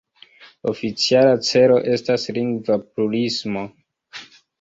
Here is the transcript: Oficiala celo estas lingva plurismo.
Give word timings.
Oficiala 0.69 1.35
celo 1.49 1.75
estas 1.97 2.25
lingva 2.39 2.79
plurismo. 2.95 3.63